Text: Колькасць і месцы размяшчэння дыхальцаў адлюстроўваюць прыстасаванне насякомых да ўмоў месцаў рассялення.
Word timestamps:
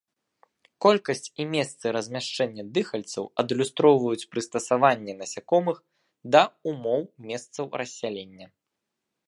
Колькасць 0.83 1.27
і 1.41 1.43
месцы 1.55 1.85
размяшчэння 1.97 2.63
дыхальцаў 2.77 3.23
адлюстроўваюць 3.43 4.27
прыстасаванне 4.33 5.13
насякомых 5.21 5.77
да 6.37 6.41
ўмоў 6.73 7.01
месцаў 7.31 7.65
рассялення. 7.83 8.47